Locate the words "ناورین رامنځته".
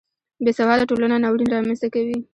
1.23-1.87